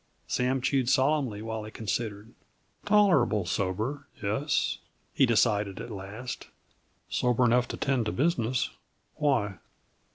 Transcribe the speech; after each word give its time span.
Sam 0.25 0.61
chewed 0.61 0.89
solemnly 0.89 1.43
while 1.43 1.63
he 1.63 1.69
considered. 1.69 2.33
"Tolerable 2.85 3.45
sober, 3.45 4.07
yes," 4.19 4.79
he 5.13 5.27
decided 5.27 5.79
at 5.79 5.91
last. 5.91 6.47
"Sober 7.07 7.45
enough 7.45 7.67
to 7.67 7.77
tend 7.77 8.07
to 8.07 8.11
business; 8.11 8.71
why?" 9.17 9.59